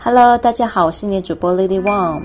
[0.00, 2.22] Hello，大家好，我是你的主播 Lily Wong。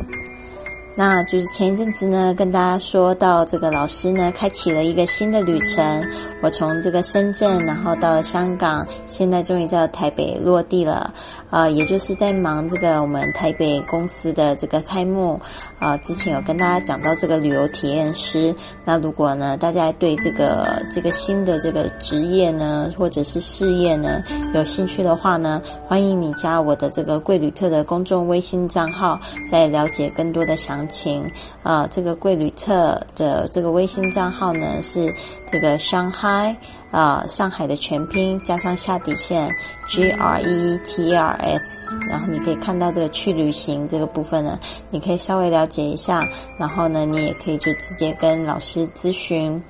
[0.96, 6.08] 那就是前一阵子呢，跟大家说到这个老师呢，开启了一个新的旅程。
[6.44, 11.12] 我从这个深圳，然后到了香港，现在终于在台北落地了。
[11.54, 15.40] 呃，也就是在忙这个我们台北公司的这个开幕。
[15.78, 18.56] 啊，之前有跟大家讲到这个旅游体验师。
[18.86, 24.24] 那如果呢，大家对这个这个新的这个职业呢，或者是事业呢，
[24.54, 29.20] 有兴趣的话呢，欢迎你加我的这个贵旅特的公众微信账号，
[29.52, 31.30] 再了解更多的详情。
[31.62, 35.14] 啊，这个贵旅特的这个微信账号呢是
[35.46, 36.56] 这个 Shanghai。
[36.92, 39.50] 啊，上海的全拼加上下底线
[39.88, 49.62] G R E T R S，然后你可以看到这个去旅行这个部分呢，你可以稍微了解一下，然后呢，你也可以就直接跟老师咨询。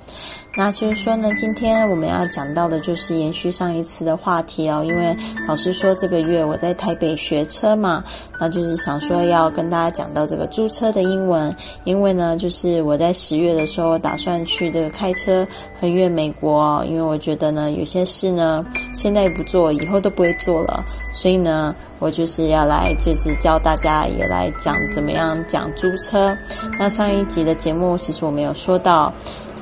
[0.56, 5.16] 那就是说呢，今天我们要讲到的就是延续上一次的话题哦，因为
[5.48, 8.04] 老师说这个月我在台北学车嘛，
[8.40, 11.54] 那就是想说要跟大家讲到这个租车的英文，
[11.86, 15.46] 因为呢，就是我在十月的时候打算去这个开车
[15.82, 26.38] 横越美国哦，因为我觉得呢，有些事呢现在不做，以后都不会做了，所以呢，我就是要来就是教大家也来讲怎么样讲租车。
[26.78, 29.12] 那上一集的节目其实我没有说到。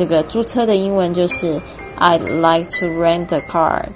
[0.00, 1.60] 这个租车的英文就是
[1.98, 3.86] I'd like to rent a car.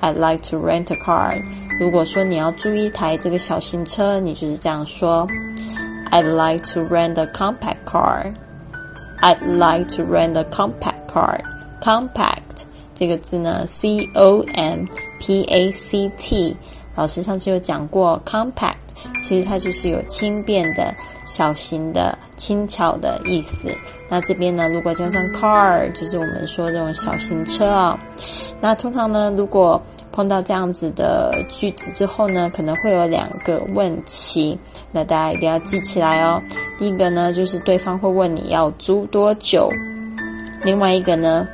[0.00, 1.42] I'd like to rent a car.
[1.80, 5.26] 如果说你要租一台这个小型车，你就是这样说
[6.10, 8.34] I'd like to rent a compact car.
[9.20, 11.40] I'd like to rent a compact car.
[11.80, 14.86] Compact 这个字呢，C O M
[15.18, 16.56] P A C T。
[16.95, 18.75] 老师上次有讲过，compact
[19.21, 20.93] 其实它就是有轻便的。
[21.23, 23.73] 小型的、轻巧的意思。
[24.09, 27.97] 那这边呢，如果加上 car，就是我们说这种小型车啊。
[28.59, 29.81] 那通常呢，如果
[30.11, 34.59] 碰到这样子的句子之后呢，可能会有两个问题，
[34.91, 36.41] 那大家一定要记起来哦。
[36.77, 39.69] 第一个呢，就是对方会问你要租多久；
[40.63, 41.47] 另外一个呢，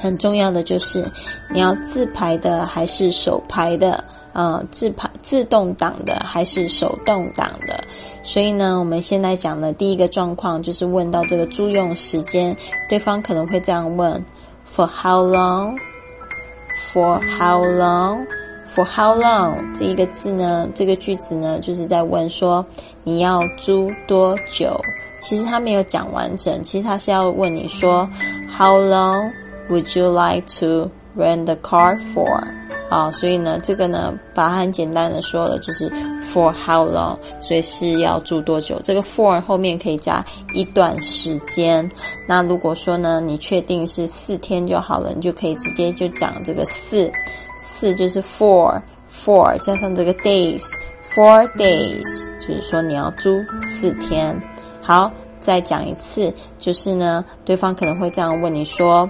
[0.00, 1.04] 很重要的就是
[1.52, 4.02] 你要自排的还是手排的。
[4.38, 7.82] 呃，自排自动挡的还是手动挡的？
[8.22, 12.56] 所以呢，我们现在讲的第一个状况，就是问到这个租用时间，
[12.88, 14.24] 对方可能会这样问
[14.64, 19.74] ：For how long？For how long？For how long？
[19.74, 22.64] 这一个字呢，这个句子呢，就是在问说
[23.02, 24.80] 你要租多久？
[25.18, 28.08] 其实他没有讲完整，其实他是要问你说
[28.56, 29.32] ：How long
[29.68, 30.88] would you like to
[31.20, 32.40] rent the car for？
[32.88, 35.90] 啊，所以呢，这个呢，把它很简单的说了，就是
[36.32, 38.80] for how long，所以是要住多久。
[38.82, 41.86] 这个 for 后面可以加一段时间。
[42.26, 47.12] 那如果说呢，你确定是四天就好了，你就可以直接就讲这个四，
[47.58, 54.34] 四就是 four，four 加上这个 days，four days，就是说你要租四天。
[54.80, 59.08] 好，再讲一次，就是呢，对方可能会这样问你说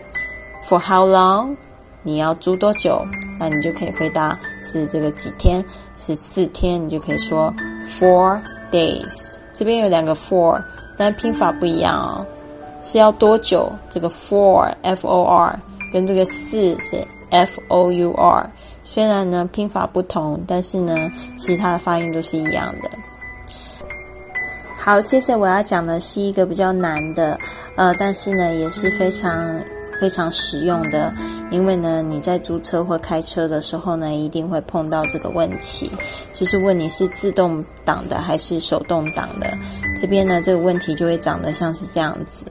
[0.68, 1.56] ，for how long？
[2.08, 3.04] 你要租多久？
[3.38, 5.62] 那你就可以回答是这个几天，
[5.98, 7.54] 是四天，你就可以说
[7.92, 8.41] four
[8.72, 9.36] days。
[9.52, 10.58] 这边有两个 four，
[10.96, 12.26] 但拼法不一样哦。
[12.80, 13.70] 是要多久？
[13.91, 15.60] 这个 four f o r
[15.92, 18.50] 跟这个四是 f o u r。
[18.82, 20.96] 虽然呢拼法不同，但是呢
[21.36, 22.90] 其他的发音都是一样的。
[24.78, 27.38] 好，接着我要讲的是一个比较难的，
[27.76, 29.62] 呃，但是呢也是非常。
[30.00, 31.12] 非常实用的，
[31.50, 35.91] 因为呢，你在租车或开车的时候呢，一定会碰到这个问题，
[36.32, 39.50] 就是问你是自动挡的还是手动挡的。
[39.97, 42.47] 这边呢，这个问题就会长得像是这样子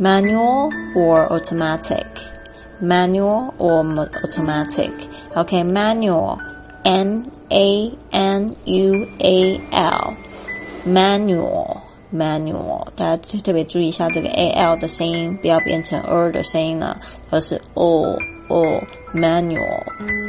[0.00, 4.90] ：manual or automatic，manual or automatic。
[5.34, 9.60] OK，manual，M A N U A
[10.86, 11.79] L，manual。
[12.14, 16.98] manual，大家特别注意一下这个 a l 的声音，不要变成 r 的声音了，
[17.30, 18.82] 而是 o o
[19.14, 19.82] manual。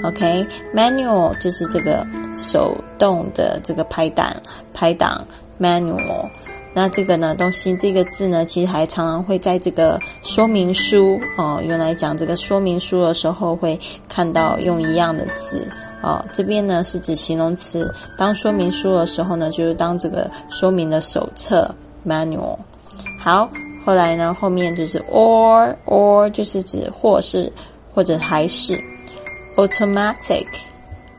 [0.04, 4.36] OK，manual 就是这个手动的这个拍档
[4.74, 5.26] 拍档
[5.60, 6.30] manual。
[6.74, 13.78] 那这个呢东西这个字呢，其实还常常会在这个说明书哦，用来讲这个说明书的时候会
[14.08, 15.70] 看到用一样的字。
[16.02, 21.74] 哦，这边呢是指形容词，当说明书的时候呢，就是当这个说明的手册
[22.06, 22.58] manual。
[23.20, 23.50] 好，
[23.86, 27.52] 后来呢后面就是 or or 就是指或是
[27.94, 28.82] 或者还是
[29.56, 30.48] automatic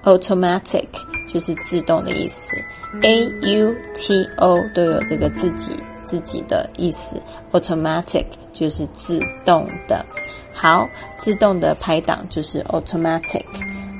[0.02, 0.86] automatic
[1.28, 2.56] 就是自动的意思
[3.02, 5.70] ，a u t o 都有这个自己
[6.04, 10.04] 自己的意思，automatic 就是自动的。
[10.52, 13.44] 好，自动的排档就是 automatic。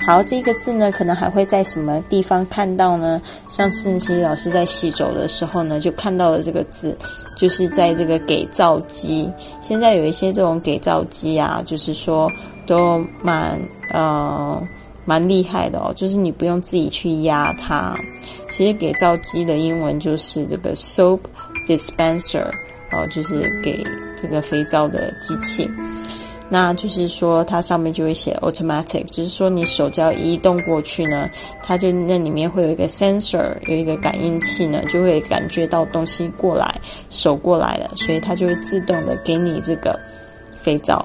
[0.05, 3.23] 好，这个字呢，可能还会在什么地方看到呢？
[3.49, 6.97] 上次那些老师在细走的时候呢，就看到了这个字，
[7.37, 9.31] 就是在这个给皂机。
[9.61, 12.29] 现在有一些这种给皂机啊，就是说
[12.67, 13.57] 都蛮
[13.93, 14.61] 呃
[15.05, 17.97] 蛮厉害的哦，就是你不用自己去压它。
[18.49, 21.21] 其实给皂机的英文就是这个 soap
[21.69, 22.51] dispenser
[22.91, 23.83] 哦，就是给
[24.17, 25.71] 这个肥皂的机器。
[26.55, 31.27] 那就是说，它上面就会写 automatic，就是说你手只要移动过去呢，
[31.63, 36.79] 它就那里面会有一个 sensor，有一个感应器呢，就会感觉到东西过来，
[37.09, 39.99] 手过来了，所以它就会自动的给你这个
[40.63, 41.03] 肥皂。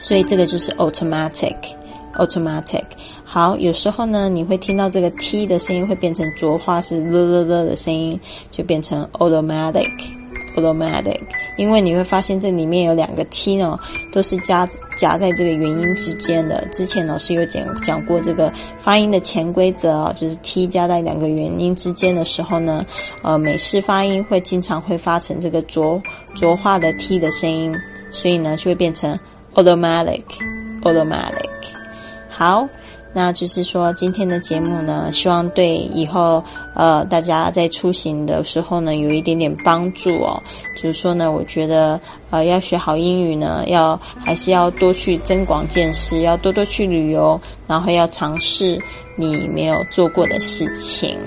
[0.00, 2.82] 所以这个就是 automatic，automatic。
[3.24, 8.18] 好，有时候呢，你会听到这个 t 的声音会变成浊化，是了了了的声音，
[8.50, 9.92] 就变成 automatic
[10.56, 11.20] automatic，automatic。
[11.56, 13.78] 因为你会发现这里面有两个 t 呢，
[14.10, 16.66] 都是夹夹在这个元音之间的。
[16.72, 22.86] 之前老师有讲讲过这个发音的潜规则啊，就是 t 加在两个元音之间的时候呢，
[23.22, 26.02] 呃，美式发音会经常会发成这个浊
[26.34, 27.74] 浊化的 t 的声音，
[28.10, 29.18] 所以呢就会变成
[29.54, 31.50] automatic，automatic。
[32.28, 32.68] 好。
[33.12, 36.40] 那就是说，今天的节目呢，希望对以后
[36.76, 40.40] 呃大家在出行的时候呢，有一点点帮助哦。
[40.76, 48.80] 就是说呢，我觉得呃要学好英语呢，要还是要多去增广见识，要多多去旅游，然后要尝试
[49.16, 51.18] 你没有做过的事情。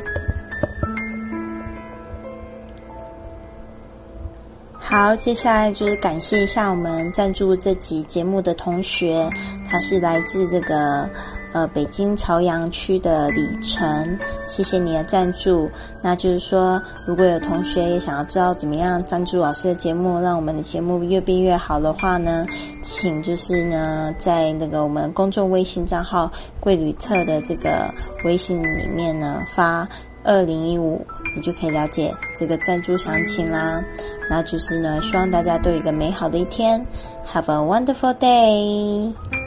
[4.77, 9.29] 好，接下来就是感谢一下我们赞助这集节目的同学，
[9.69, 11.09] 他是来自这个。
[11.53, 15.69] 呃，北京朝阳区的李晨，谢谢你的赞助。
[16.01, 22.44] 那就是说，如果有同学也想要知道怎么样赞助老师的节目，让我们的节目越变越好的话呢，
[22.81, 26.29] 请就是呢，在那个我们公众微信账号
[26.59, 27.94] “贵旅特”的这个
[28.25, 29.88] 微信里面呢，发
[30.23, 31.05] 二零一五，
[31.35, 33.79] 你就可以了解这个赞助详情啦。
[34.27, 36.83] 那就是呢，希望大家都有一个美好的一天
[37.31, 39.43] ，Have a wonderful day。